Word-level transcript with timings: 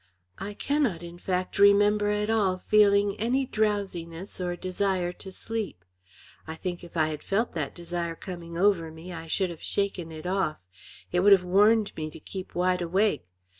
I 0.39 0.55
cannot, 0.55 1.03
in 1.03 1.19
fact, 1.19 1.59
remember 1.59 2.09
at 2.09 2.27
all 2.31 2.57
feeling 2.65 3.15
any 3.19 3.45
drowsiness 3.45 4.41
or 4.41 4.55
desire 4.55 5.11
to 5.11 5.31
sleep. 5.31 5.85
I 6.47 6.55
think 6.55 6.83
if 6.83 6.97
I 6.97 7.09
had 7.09 7.21
felt 7.21 7.53
that 7.53 7.75
desire 7.75 8.15
coming 8.15 8.57
over 8.57 8.89
me 8.89 9.13
I 9.13 9.27
should 9.27 9.51
have 9.51 9.61
shaken 9.61 10.11
it 10.11 10.25
off; 10.25 10.57
it 11.11 11.19
would 11.19 11.33
have 11.33 11.43
warned 11.43 11.95
me 11.95 12.09
to 12.09 12.19
keep 12.19 12.55
wide 12.55 12.81
awake. 12.81 13.27